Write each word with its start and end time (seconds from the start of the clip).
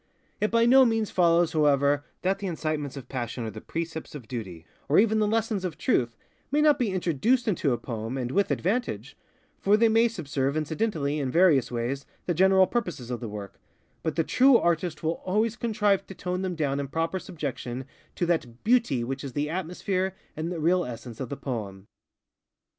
It 0.39 0.49
by 0.49 0.65
no 0.65 0.83
means 0.83 1.11
follows, 1.11 1.53
however, 1.53 2.03
that 2.23 2.39
the 2.39 2.47
incitements 2.47 2.97
of 2.97 3.07
PassionŌĆÖ 3.07 3.45
or 3.45 3.51
the 3.51 3.61
precepts 3.61 4.15
of 4.15 4.27
Duty, 4.27 4.65
or 4.89 4.97
even 4.97 5.19
the 5.19 5.27
lessons 5.27 5.63
of 5.63 5.77
Truth, 5.77 6.17
may 6.49 6.59
not 6.59 6.79
be 6.79 6.89
introduced 6.89 7.47
into 7.47 7.71
a 7.71 7.77
poem, 7.77 8.17
and 8.17 8.31
with 8.31 8.49
advantage; 8.49 9.15
for 9.59 9.77
they 9.77 9.89
may 9.89 10.07
subserve 10.07 10.57
incidentally, 10.57 11.19
in 11.19 11.29
various 11.29 11.71
ways, 11.71 12.07
the 12.25 12.33
general 12.33 12.65
purposes 12.65 13.11
of 13.11 13.19
the 13.19 13.29
work: 13.29 13.59
but 14.01 14.15
the 14.15 14.23
true 14.23 14.57
artist 14.57 15.03
will 15.03 15.21
always 15.23 15.55
contrive 15.55 16.07
to 16.07 16.15
tone 16.15 16.41
them 16.41 16.55
down 16.55 16.79
in 16.79 16.87
proper 16.87 17.19
subjection 17.19 17.85
to 18.15 18.25
that 18.25 18.63
_Beauty 18.65 19.03
_which 19.05 19.23
is 19.23 19.33
the 19.33 19.51
atmosphere 19.51 20.15
and 20.35 20.51
the 20.51 20.59
real 20.59 20.83
essence 20.83 21.19
of 21.19 21.29
the 21.29 21.37
poem. 21.37 21.85